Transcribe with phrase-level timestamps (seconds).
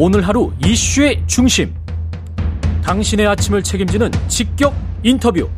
[0.00, 1.74] 오늘 하루 이슈의 중심.
[2.84, 4.72] 당신의 아침을 책임지는 직격
[5.02, 5.50] 인터뷰.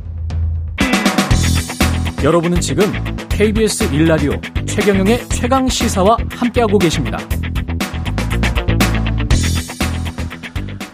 [2.24, 2.90] 여러분은 지금
[3.28, 4.32] KBS 일라디오
[4.64, 7.18] 최경영의 최강 시사와 함께하고 계십니다.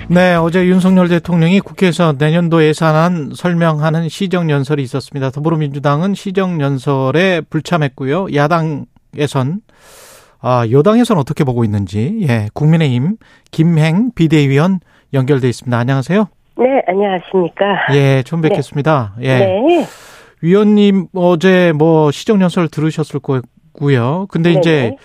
[0.08, 5.30] 네, 어제 윤석열 대통령이 국회에서 내년도 예산안 설명하는 시정연설이 있었습니다.
[5.30, 8.34] 더불어민주당은 시정연설에 불참했고요.
[8.34, 9.60] 야당에선
[10.40, 13.16] 아, 여당에서는 어떻게 보고 있는지, 예, 국민의힘
[13.50, 14.80] 김행 비대위원
[15.12, 15.76] 연결돼 있습니다.
[15.76, 16.28] 안녕하세요.
[16.58, 17.64] 네, 안녕하십니까.
[17.94, 19.14] 예, 처음 뵙겠습니다.
[19.18, 19.26] 네.
[19.26, 19.38] 예.
[19.38, 19.86] 네.
[20.42, 24.26] 위원님 어제 뭐 시정연설 들으셨을 거고요.
[24.30, 24.60] 근데 네네.
[24.60, 24.96] 이제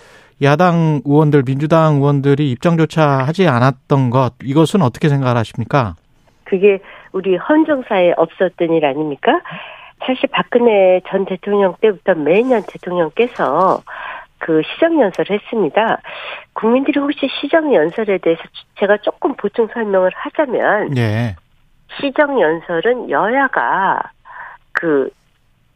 [0.42, 5.94] 야당 의원들, 민주당 의원들이 입장조차 하지 않았던 것, 이것은 어떻게 생각하십니까?
[6.44, 6.80] 그게
[7.12, 9.40] 우리 헌정사에 없었던 일 아닙니까?
[10.04, 13.82] 사실 박근혜 전 대통령 때부터 매년 대통령께서
[14.42, 16.00] 그 시정 연설을 했습니다.
[16.52, 18.42] 국민들이 혹시 시정 연설에 대해서
[18.80, 21.36] 제가 조금 보충 설명을 하자면 예.
[22.00, 24.02] 시정 연설은 여야가
[24.72, 25.10] 그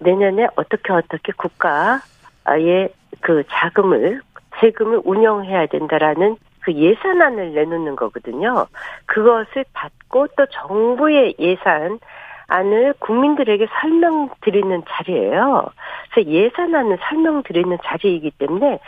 [0.01, 2.89] 내년에 어떻게 어떻게 국가의
[3.21, 4.21] 그 자금을
[4.59, 8.67] 세금을 운영해야 된다라는 그 예산안을 내놓는 거거든요.
[9.07, 15.71] 그것을 받고 또 정부의 예산안을 국민들에게 설명드리는 자리예요.
[16.17, 18.79] 그래서 예산안을 설명드리는 자리이기 때문에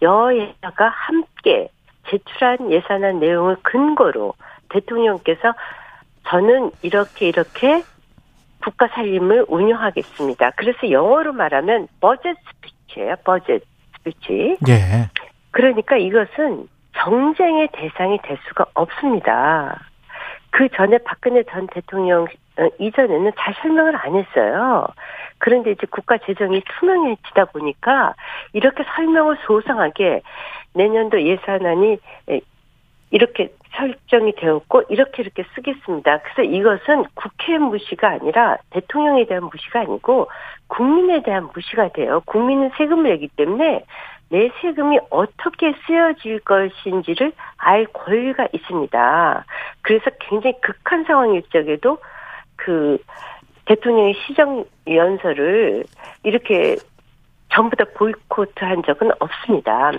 [0.00, 1.68] 여야가 함께
[2.08, 4.32] 제출한 예산안 내용을 근거로
[4.70, 5.52] 대통령께서
[6.28, 7.82] 저는 이렇게 이렇게
[8.62, 10.52] 국가 살림을 운영하겠습니다.
[10.56, 13.16] 그래서 영어로 말하면 버젯 스피치예요.
[13.24, 13.62] 버젯
[13.98, 14.56] 스피치.
[14.68, 15.10] 예.
[15.50, 19.78] 그러니까 이것은 정쟁의 대상이 될 수가 없습니다.
[20.50, 22.24] 그 전에 박근혜 전 대통령
[22.58, 24.88] 어, 이전에는 잘 설명을 안 했어요.
[25.38, 28.14] 그런데 이제 국가 재정이 투명해지다 보니까
[28.52, 30.22] 이렇게 설명을 소상하게
[30.74, 31.98] 내년도 예산안이
[32.30, 32.40] 에,
[33.10, 36.18] 이렇게 설정이 되었고 이렇게 이렇게 쓰겠습니다.
[36.18, 40.28] 그래서 이것은 국회 무시가 아니라 대통령에 대한 무시가 아니고
[40.66, 42.22] 국민에 대한 무시가 돼요.
[42.26, 43.84] 국민은 세금을 내기 때문에
[44.30, 49.44] 내 세금이 어떻게 쓰여질 것인지를 알 권리가 있습니다.
[49.82, 51.98] 그래서 굉장히 극한 상황일 적에도
[52.56, 52.98] 그
[53.68, 55.84] 대통령의 시정 연설을
[56.24, 56.76] 이렇게
[57.52, 59.92] 전부 다 보이콧 한 적은 없습니다.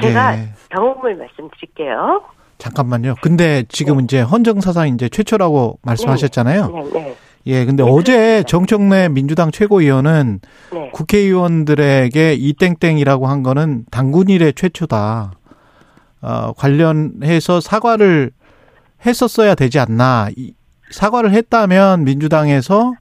[0.00, 0.48] 제가 예.
[0.70, 2.22] 경험을 말씀드릴게요.
[2.58, 3.16] 잠깐만요.
[3.22, 4.04] 근데 지금 네.
[4.04, 6.68] 이제 헌정사상 이제 최초라고 말씀하셨잖아요.
[6.68, 7.16] 네, 네,
[7.46, 8.42] 예, 근데 네, 어제.
[8.44, 10.40] 정청래 민주당 최고위원은
[10.72, 10.90] 네.
[10.92, 15.32] 국회의원들에게 이 땡땡이라고 한 거는 당군 일의 최초다.
[16.22, 18.30] 어, 관련해서 사과를
[19.04, 20.28] 했었어야 되지 않나.
[20.36, 20.54] 이-
[20.92, 22.92] 사과를 했다면 민주당에서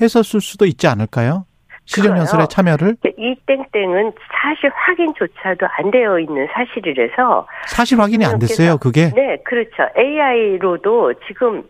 [0.00, 1.44] 했었을 수도 있지 않을까요?
[1.84, 2.46] 시정연설에.
[2.48, 8.78] 참여를 이 땡땡은 사실 확인조차도 안 되어 있는 사실이라서 사실 확인이 안 됐어요.
[8.78, 9.88] 그게 네, 그렇죠.
[9.96, 11.64] AI로도 지금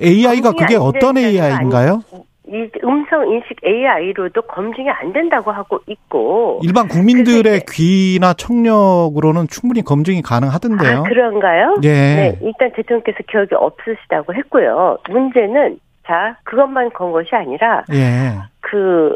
[0.00, 2.02] AI가 그게 안 어떤 AI인가요?
[2.48, 10.20] 이 음성 인식 AI로도 검증이 안 된다고 하고 있고 일반 국민들의 귀나 청력으로는 충분히 검증이
[10.22, 10.98] 가능하던데요.
[10.98, 11.76] 아, 그런가요?
[11.84, 11.88] 예.
[11.88, 14.98] 네, 일단 대통령께서 기억이 없으시다고 했고요.
[15.08, 15.78] 문제는
[16.10, 18.32] 자 그것만 건 것이 아니라 예.
[18.60, 19.14] 그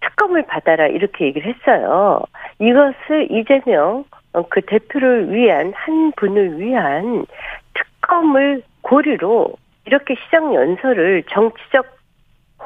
[0.00, 2.20] 특검을 받아라 이렇게 얘기를 했어요.
[2.58, 7.26] 이것을 이재명 어, 그 대표를 위한 한 분을 위한
[7.74, 9.54] 특검을 고리로
[9.84, 11.86] 이렇게 시정 연설을 정치적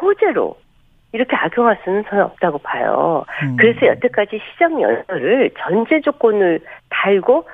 [0.00, 0.56] 호재로
[1.12, 3.27] 이렇게 악용할 수는 저는 없다고 봐요.
[3.42, 3.56] 음.
[3.59, 7.44] 그래서 여태까지 시정 연설을 전제 조건을 달고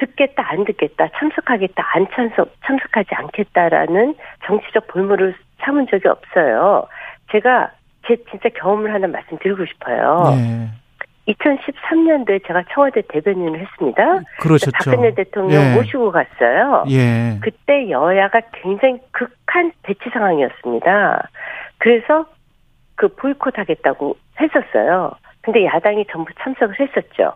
[0.00, 4.14] 듣겠다 안 듣겠다 참석하겠다 안 참석 참석하지 않겠다라는
[4.46, 6.86] 정치적 볼모를 삼은 적이 없어요.
[7.30, 7.70] 제가
[8.06, 10.24] 제 진짜 경험을 하나 말씀드리고 싶어요.
[10.36, 10.80] 예.
[11.32, 14.20] 2013년도에 제가 청와대 대변인을 했습니다.
[14.40, 14.72] 그러셨죠.
[14.72, 15.74] 박근혜 대통령 예.
[15.74, 16.84] 모시고 갔어요.
[16.88, 17.38] 예.
[17.40, 21.28] 그때 여야가 굉장히 극한 대치 상황이었습니다.
[21.78, 22.26] 그래서
[22.96, 25.12] 그 보이콧 하겠다고 했었어요.
[25.42, 27.34] 근데 야당이 전부 참석을 했었죠.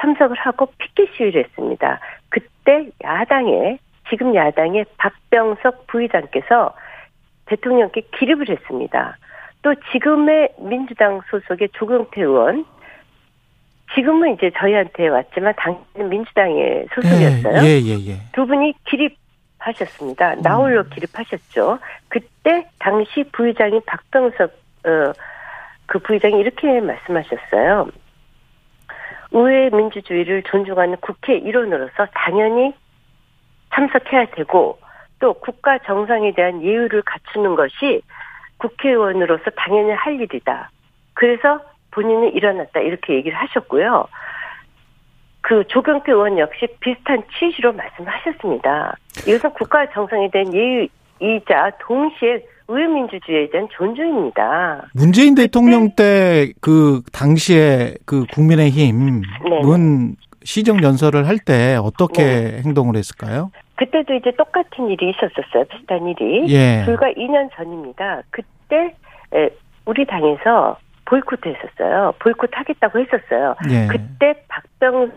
[0.00, 2.00] 참석을 하고 피켓 시위를 했습니다.
[2.28, 3.78] 그때 야당의
[4.08, 6.74] 지금 야당의 박병석 부의장께서
[7.46, 9.16] 대통령께 기립을 했습니다.
[9.62, 12.64] 또 지금의 민주당 소속의 조경태 의원
[13.94, 17.62] 지금은 이제 저희한테 왔지만 당시는 민주당의 소속이었어요.
[17.64, 18.16] 예, 예, 예.
[18.32, 20.36] 두 분이 기립하셨습니다.
[20.36, 21.78] 나홀로 기립하셨죠.
[22.08, 24.50] 그때 당시 부의장인 박병석
[24.86, 25.12] 어,
[25.86, 27.88] 그 부의장이 이렇게 말씀하셨어요.
[29.36, 32.74] 의회 민주주의를 존중하는 국회 일원으로서 당연히
[33.74, 34.78] 참석해야 되고
[35.18, 38.00] 또 국가 정상에 대한 예의를 갖추는 것이
[38.56, 40.70] 국회의원으로서 당연히 할 일이다.
[41.12, 41.60] 그래서
[41.90, 44.06] 본인은 일어났다 이렇게 얘기를 하셨고요.
[45.42, 48.96] 그 조경태 의원 역시 비슷한 취지로 말씀하셨습니다.
[49.28, 54.86] 이것은 국가 정상에 대한 예의이자 동시에 우유민주주의에 대한 존중입니다.
[54.94, 60.14] 문재인 대통령 때 그 당시에 그 국민의힘은 네.
[60.44, 62.62] 시정 연설을 할 때 어떻게 네.
[62.64, 63.50] 행동을 했을까요?
[63.76, 65.64] 그때도 이제 똑같은 일이 있었었어요.
[65.70, 66.46] 비슷한 일이.
[66.48, 66.82] 예.
[66.86, 68.22] 불과 2년 전입니다.
[68.30, 68.94] 그때
[69.84, 72.14] 우리 당에서 보이콧 했었어요.
[72.18, 73.54] 보이콧 하겠다고 했었어요.
[73.70, 73.86] 예.
[73.86, 75.12] 그때 박병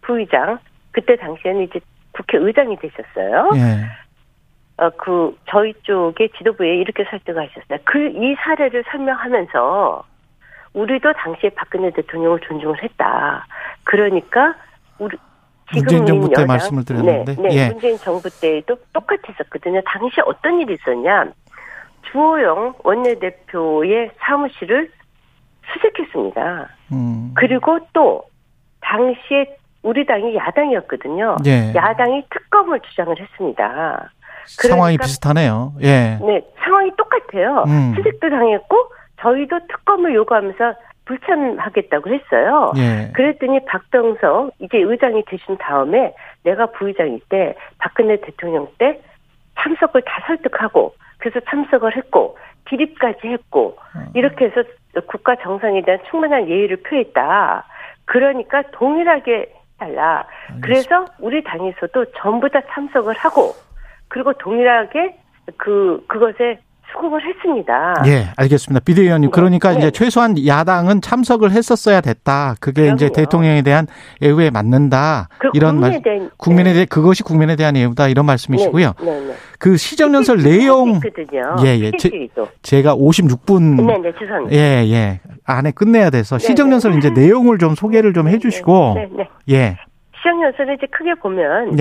[0.00, 0.58] 부의장,
[0.90, 1.78] 그때 당시에는 이제
[2.12, 3.50] 국회의장이 되셨어요.
[3.56, 3.86] 예.
[4.78, 7.78] 어, 그, 저희 쪽의 지도부에 이렇게 설득하셨어요.
[7.84, 10.04] 그, 이 사례를 설명하면서,
[10.72, 13.46] 우리도 당시에 박근혜 대통령을 존중을 했다.
[13.84, 14.54] 그러니까,
[14.98, 15.16] 우리,
[15.74, 17.36] 문재인 정부 때 여당, 말씀을 드렸는데.
[17.36, 17.68] 네, 네 예.
[17.68, 19.80] 문재인 정부 때에도 똑같았었거든요.
[19.86, 21.32] 당시 어떤 일이 있었냐.
[22.10, 24.90] 주호영 원내대표의 사무실을
[25.72, 26.68] 수색했습니다.
[26.92, 27.32] 음.
[27.34, 28.24] 그리고 또
[28.80, 31.36] 당시에 우리 당이 야당이었거든요.
[31.46, 31.72] 예.
[31.74, 34.10] 야당이 특검을 주장을 했습니다.
[34.46, 35.74] 상황이 그러니까, 비슷하네요.
[35.82, 36.18] 예.
[36.20, 37.64] 네, 상황이 똑같아요.
[37.66, 37.94] 음.
[37.96, 38.76] 수색도 당했고
[39.20, 40.74] 저희도 특검을 요구하면서
[41.04, 42.72] 불참하겠다고 했어요.
[42.76, 43.10] 예.
[43.14, 49.00] 그랬더니 박병석 이제 의장이 되신 다음에 내가 부의장일 때 박근혜 대통령 때
[49.60, 52.36] 참석을 다 설득하고 그래서 참석을 했고
[52.68, 54.10] 기립까지 했고 어.
[54.14, 54.62] 이렇게 해서
[55.06, 57.64] 국가 정상에 대한 충분한 예의를 표했다.
[58.04, 60.24] 그러니까 동일하게 달라.
[60.60, 63.54] 그래서 우리 당에서도 전부 다 참석을 하고
[64.12, 65.14] 그리고 동일하게
[65.56, 66.58] 그 그것에
[66.92, 68.02] 수긍을 했습니다.
[68.06, 68.84] 예, 알겠습니다.
[68.84, 69.30] 비대위원님.
[69.30, 69.34] 네.
[69.34, 69.78] 그러니까 네.
[69.78, 72.54] 이제 최소한 야당은 참석을 했었어야 됐다.
[72.60, 72.96] 그게 그럼요.
[72.96, 73.86] 이제 대통령에 대한
[74.20, 75.28] 예우에 맞는다.
[75.54, 76.02] 이런 말.
[76.02, 76.74] 대한, 국민에 네.
[76.74, 78.92] 대해 그것이 국민에 대한 예우다 이런 말씀이시고요.
[79.00, 79.34] 네, 네, 네.
[79.58, 81.00] 그 시정연설 내용
[81.64, 81.92] 예, 예.
[82.60, 84.54] 제, 가 56분 네, 네, 죄송합니다.
[84.54, 85.20] 예, 예.
[85.46, 88.96] 안에 끝내야 돼서 시정연설 이제 내용을 좀 소개를 좀 해 주시고
[89.48, 89.78] 예.
[90.22, 91.76] 시정연설을 이제 크게 보면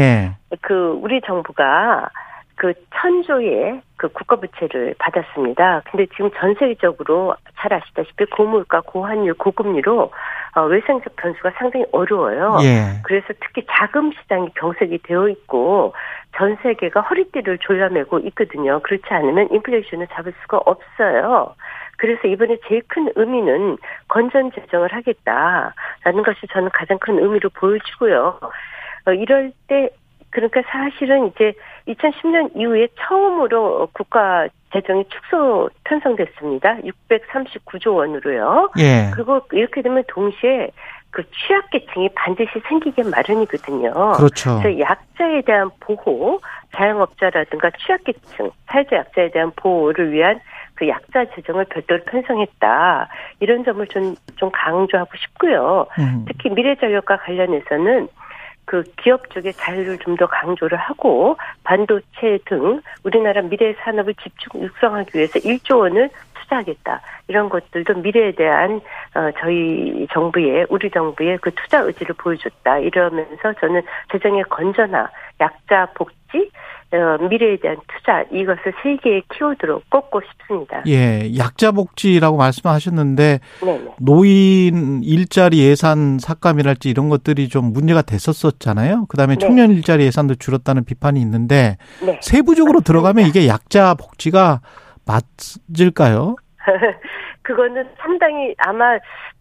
[0.62, 2.10] 그 우리 정부가
[2.56, 5.82] 그 천조의 그 국가 부채를 받았습니다.
[5.90, 10.12] 근데 지금 전 세계적으로 잘 아시다시피 고물가, 고환율, 고금리로
[10.56, 12.58] 어, 외생적 변수가 상당히 어려워요.
[12.62, 13.00] 예.
[13.04, 15.94] 그래서 특히 자금 시장이 경색이 되어 있고
[16.36, 18.80] 전 세계가 허리띠를 졸라매고 있거든요.
[18.82, 21.56] 그렇지 않으면 인플레이션을 잡을 수가 없어요.
[22.02, 23.78] 그래서 이번에 제일 큰 의미는
[24.08, 28.40] 건전 재정을 하겠다라는 것이 저는 가장 큰 의미로 보여지고요.
[29.06, 29.90] 어, 이럴 때
[30.32, 31.54] 그러니까 사실은 이제
[31.88, 36.78] 2010년 이후에 처음으로 국가 재정이 축소 편성됐습니다.
[37.10, 38.72] 639조 원으로요.
[38.80, 39.12] 예.
[39.14, 40.72] 그리고 이렇게 되면 동시에
[41.12, 44.14] 그 취약계층이 반드시 생기게 마련이거든요.
[44.14, 44.60] 그렇죠.
[44.62, 46.40] 그래서 약자에 대한 보호,
[46.76, 50.40] 자영업자라든가 취약계층, 사회적 약자에 대한 보호를 위한
[50.76, 53.10] 그 약자 재정을 별도로 편성했다.
[53.42, 55.86] 이런 점을 좀, 좀 강조하고 싶고요.
[56.00, 56.26] 음.
[56.28, 58.08] 특히 미래전력과 관련해서는
[58.66, 65.18] 그 기업 쪽의 자유를 좀 더 강조를 하고 반도체 등 우리나라 미래 산업을 집중 육성하기
[65.18, 66.10] 위해서 1조 원을
[66.52, 67.02] 투자하겠다.
[67.28, 68.82] 이런 것들도 미래에 대한
[69.16, 72.80] 어 저희 정부의 우리 정부의 그 투자 의지를 보여줬다.
[72.80, 73.82] 이러면서 저는
[74.12, 75.10] 재정의 건전화,
[75.40, 76.52] 약자 복지,
[76.94, 80.84] 어, 미래에 대한 투자 이것을 세 개의 키워드로 꼽고 싶습니다.
[80.88, 83.88] 예, 약자 복지라고 말씀하셨는데 네네.
[84.00, 89.06] 노인 일자리 예산 삭감이랄지 이런 것들이 좀 문제가 됐었었잖아요.
[89.08, 89.40] 그다음에 네.
[89.40, 92.20] 청년 일자리 예산도 줄었다는 비판이 있는데 네.
[92.22, 92.88] 세부적으로 맞습니다.
[92.88, 94.60] 들어가면 이게 약자 복지가
[95.12, 96.36] 맞을까요?
[97.44, 98.98] 그거는 상당히 아마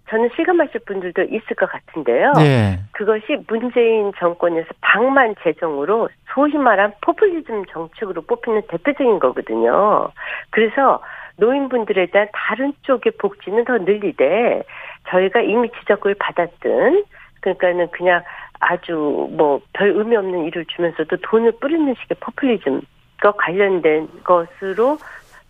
[0.09, 2.33] 저는 실감하실 분들도 있을 것 같은데요.
[2.33, 2.81] 네.
[2.93, 10.09] 그것이 문재인 정권에서 방만 재정으로 소위 말한 포퓰리즘 정책으로 뽑히는 대표적인 거거든요.
[10.50, 11.00] 그래서
[11.37, 14.62] 노인분들에 대한 다른 쪽의 복지는 더 늘리되
[15.09, 17.05] 저희가 이미 지적을 받았든
[17.41, 18.23] 그러니까는 그냥
[18.59, 24.99] 아주 뭐 별 의미 없는 일을 주면서도 돈을 뿌리는 식의 포퓰리즘과 관련된 것으로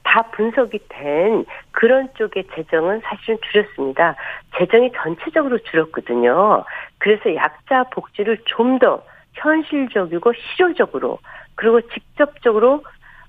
[0.02, 4.16] 다 분석이 된 그런 쪽의 재정은 사실은 줄였습니다.
[4.58, 6.64] 재정이 전체적으로 줄었거든요.
[6.98, 9.02] 그래서 약자 복지를 좀 더
[9.34, 11.18] 현실적이고 실효적으로
[11.54, 12.82] 그리고 직접적으로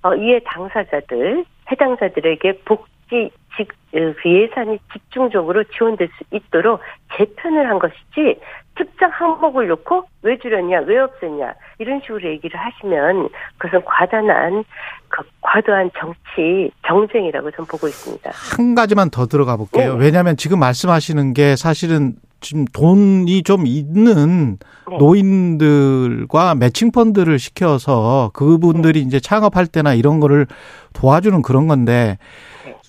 [0.04, 6.80] 어, 이에 당사자들 해당자들에게 복 지 직, 어, 그 예산이 집중적으로 지원될 수 있도록
[7.18, 8.40] 재편을 한 것이지
[8.76, 14.64] 특정 항목을 놓고 왜 줄였냐, 왜 없앴냐 이런 식으로 얘기를 하시면 그것은 과단한
[15.10, 18.32] 그 과도한 정치 정쟁이라고 저는 보고 있습니다.
[18.34, 19.98] 한 가지만 더 들어가 볼게요.
[19.98, 20.06] 네.
[20.06, 24.58] 왜냐하면 지금 말씀하시는 게 사실은 지금 돈이 좀 있는
[24.90, 24.98] 네.
[24.98, 29.06] 노인들과 매칭 펀드를 시켜서 그분들이 네.
[29.06, 30.48] 이제 창업할 때나 이런 거를
[30.94, 32.18] 도와주는 그런 건데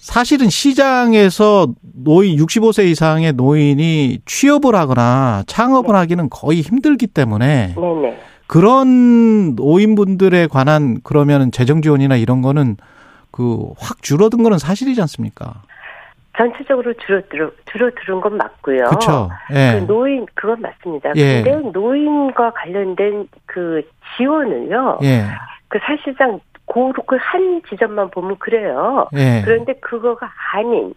[0.03, 5.99] 사실은 시장에서 노인 65세 이상의 노인이 취업을 하거나 창업을 네.
[5.99, 8.19] 하기는 거의 힘들기 때문에 네네.
[8.49, 12.77] 그런 노인분들에 관한 그러면 재정 지원이나 이런 거는
[13.31, 15.63] 그 확 줄어든 거는 사실이지 않습니까?
[16.37, 18.85] 전체적으로 줄어들 줄어드는 건 맞고요.
[18.87, 19.31] 그렇죠.
[19.53, 19.79] 예.
[19.79, 21.13] 그 노인 그건 맞습니다.
[21.15, 21.43] 예.
[21.43, 23.83] 근데 노인과 관련된 그
[24.17, 24.99] 지원을요.
[25.05, 25.27] 예.
[25.69, 29.09] 그 사실상 고한 지점만 보면 그래요.
[29.15, 29.43] 예.
[29.45, 30.95] 그런데 그거가 아닌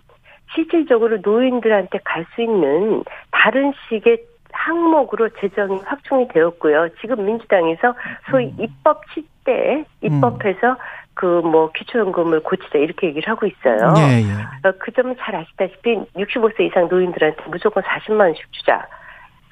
[0.53, 6.89] 실질적으로 노인들한테 갈 수 있는 다른 식의 항목으로 재정이 확충이 되었고요.
[7.01, 7.93] 지금 민주당에서
[8.29, 8.55] 소위 음.
[8.59, 10.75] 입법 시대 입법해서 음.
[11.13, 13.93] 그뭐 기초연금을 고치자 이렇게 얘기를 하고 있어요.
[13.97, 14.67] 예, 예.
[14.67, 18.85] 어, 그 점은 잘 아시다시피 65세 이상 노인들한테 무조건 40만 원씩 주자.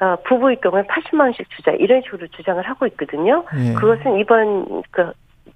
[0.02, 3.46] 어, 부부일 경우에 80만 원씩 주자 이런 식으로 주장을 하고 있거든요.
[3.58, 3.74] 예.
[3.74, 5.14] 그것은 이번 그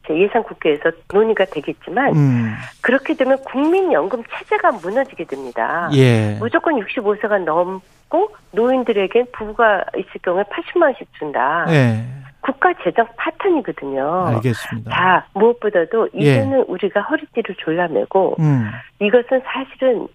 [0.10, 2.54] 예산 국회에서 논의가 되겠지만 음.
[2.82, 5.90] 그렇게 되면 국민연금 체제가 무너지게 됩니다.
[5.94, 6.38] 예.
[6.40, 11.66] 무조건 65세가 넘고 노인들에게 부부가 있을 경우에 80만 원씩 준다.
[11.70, 12.06] 예.
[12.40, 14.28] 국가 재정 파탄이거든요.
[14.28, 14.92] 알겠습니다.
[14.92, 16.20] 자, 무엇보다도 예.
[16.20, 16.64] 이제는 예.
[16.68, 18.70] 우리가 허리띠를 졸라매고 음.
[19.02, 20.08] 이것은 사실은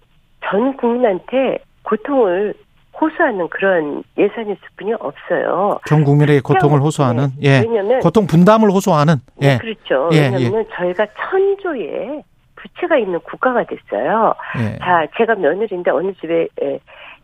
[0.45, 2.55] 전 국민한테 고통을
[3.01, 5.81] 호소하는 그런 예산일 수뿐이 없어요.
[5.87, 7.49] 전 국민에게 고통을 호소하는 네.
[7.49, 7.61] 예.
[7.61, 9.47] 왜냐면 고통 분담을 호소하는 예.
[9.47, 10.11] 네, 그렇죠.
[10.13, 10.31] 예.
[10.31, 10.77] 왜냐하면 예.
[10.77, 12.23] 저희가 천조의
[12.57, 14.35] 부채가 있는 국가가 됐어요.
[14.59, 14.79] 예.
[14.79, 16.49] 자, 제가 며느리인데 어느 집에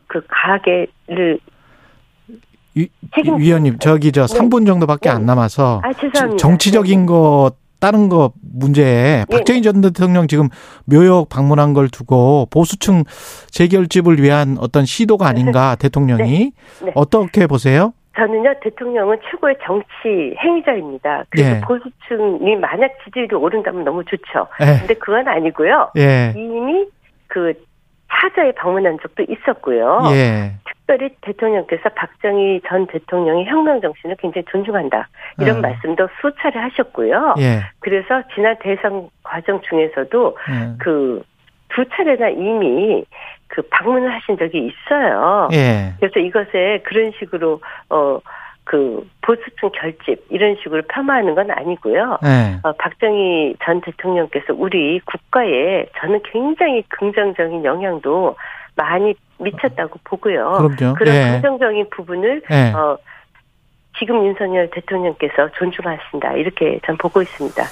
[0.06, 1.38] 그 가게를
[2.74, 2.88] 위,
[3.38, 4.38] 위원님 저기 저 네.
[4.38, 5.14] 3분 정도밖에 네.
[5.14, 5.92] 안 남아서 아,
[6.36, 7.06] 정치적인 네.
[7.06, 9.36] 것 다른 거 문제에 네.
[9.36, 10.48] 박정희 전 대통령 지금
[10.84, 13.04] 묘역 방문한 걸 두고 보수층
[13.50, 16.86] 재결집을 위한 어떤 시도가 아닌가 대통령이 네.
[16.86, 16.92] 네.
[16.94, 17.92] 어떻게 보세요?
[18.16, 21.24] 저는요 대통령은 최고의 정치 행위자입니다.
[21.30, 21.60] 그래서 예.
[21.60, 24.48] 보수층이 만약 지지율이 오른다면 너무 좋죠.
[24.60, 24.80] 예.
[24.80, 25.92] 근데 그건 아니고요.
[25.96, 26.34] 예.
[26.36, 26.84] 이미
[27.28, 27.54] 그
[28.20, 30.00] 사저에 방문한 적도 있었고요.
[30.12, 30.52] 예.
[30.64, 35.08] 특별히 대통령께서 박정희 전 대통령의 혁명 정신을 굉장히 존중한다.
[35.40, 35.60] 이런 음.
[35.60, 37.34] 말씀도 수차례 하셨고요.
[37.38, 37.60] 예.
[37.80, 40.78] 그래서 지난 대선 과정 중에서도 음.
[40.78, 43.04] 그두 차례나 이미
[43.48, 45.48] 그 방문을 하신 적이 있어요.
[45.52, 45.94] 예.
[46.00, 47.60] 그래서 이것에 그런 식으로
[47.90, 48.18] 어
[48.68, 52.18] 그 보수층 결집 이런 식으로 폄하하는 건 아니고요.
[52.22, 52.58] 네.
[52.62, 58.36] 어, 박정희 전 대통령께서 우리 국가에 저는 굉장히 긍정적인 영향도
[58.76, 60.52] 많이 미쳤다고 보고요.
[60.76, 60.94] 그럼요.
[60.96, 61.32] 그런 네.
[61.32, 62.72] 긍정적인 부분을 네.
[62.74, 62.98] 어,
[63.98, 67.62] 지금 윤석열 대통령께서 존중하신다 이렇게 전 보고 있습니다.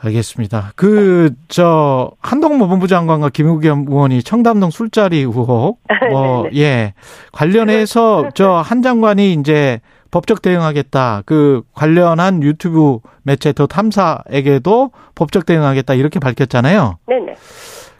[0.00, 0.72] 알겠습니다.
[0.76, 5.80] 그, 저, 한동훈 법무부 장관과 김우겸 의원이 청담동 술자리 의혹,
[6.12, 6.94] 뭐, 예.
[7.32, 11.22] 관련해서 저 한 장관이 이제 법적 대응하겠다.
[11.26, 15.94] 그 관련한 유튜브 매체 더 탐사에게도 법적 대응하겠다.
[15.94, 16.98] 이렇게 밝혔잖아요.
[17.06, 17.34] 네네.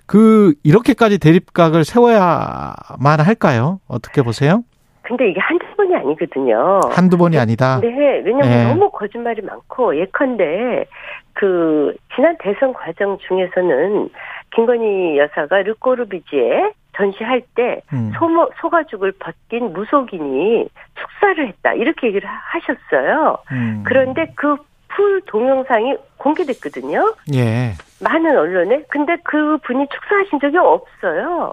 [0.07, 3.79] 그, 이렇게까지 대립각을 세워야만 할까요?
[3.89, 4.63] 어떻게 보세요?
[5.03, 6.81] 근데 이게 한두 번이 아니거든요.
[6.91, 7.81] 한두 번이 아니다?
[7.81, 8.65] 네, 왜냐면 네.
[8.69, 10.87] 너무 거짓말이 많고, 예컨대,
[11.35, 14.11] 그, 지난 대선 과정 중에서는
[14.55, 18.13] 김건희 여사가 르꼬르비지에 전시할 때 음.
[18.19, 21.73] 소, 소가죽을 벗긴 무속인이 축사를 했다.
[21.73, 23.39] 이렇게 얘기를 하셨어요.
[23.53, 23.83] 음.
[23.87, 24.57] 그런데 그
[24.99, 27.15] 풀 동영상이 공개됐거든요.
[27.35, 27.73] 예.
[28.03, 28.83] 많은 언론에.
[28.89, 31.53] 근데 그 분이 축사하신 적이 없어요.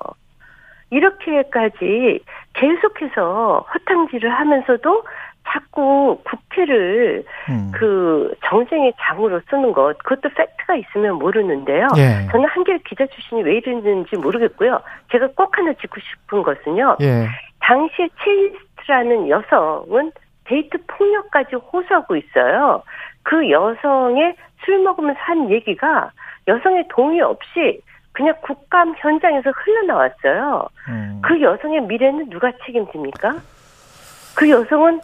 [0.89, 2.19] 이렇게까지
[2.53, 5.03] 계속해서 허탕질을 하면서도
[5.47, 7.71] 자꾸 국회를 음.
[7.73, 11.87] 그 정쟁의 장으로 쓰는 것 그것도 팩트가 있으면 모르는데요.
[11.97, 12.27] 예.
[12.31, 14.81] 저는 한겨레 기자 출신이 왜 이랬는지 모르겠고요.
[15.11, 16.97] 제가 꼭 하나 짚고 싶은 것은요.
[17.01, 17.27] 예.
[17.59, 20.11] 당시에 첼리스트라는 여성은
[20.45, 22.83] 데이트 폭력까지 호소하고 있어요.
[23.23, 26.11] 그 여성의 술 먹으면서 한 얘기가
[26.47, 30.67] 여성의 동의 없이 그냥 국감 현장에서 흘러나왔어요.
[30.89, 31.21] 음.
[31.23, 33.35] 그 여성의 미래는 누가 책임집니까?
[34.35, 35.01] 그 여성은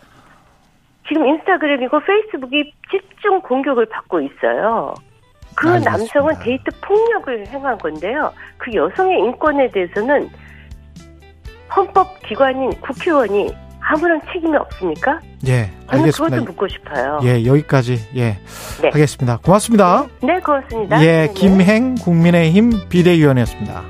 [1.08, 4.94] 지금 인스타그램이고 페이스북이 집중 공격을 받고 있어요.
[5.56, 5.92] 그 알겠습니다.
[5.98, 8.32] 남성은 데이트 폭력을 행한 건데요.
[8.58, 10.30] 그 여성의 인권에 대해서는
[11.76, 15.20] 헌법 기관인 국회의원이 아무런 책임이 없습니까?
[15.48, 16.12] 예, 알겠습니다.
[16.12, 17.20] 저는 그것도 묻고 싶어요.
[17.24, 18.38] 예, 여기까지 예
[18.82, 18.90] 네.
[18.92, 19.38] 하겠습니다.
[19.38, 20.06] 고맙습니다.
[20.22, 21.02] 네, 고맙습니다.
[21.04, 21.34] 예, 네.
[21.34, 23.82] 김행 국민의힘 비대위원이었습니다.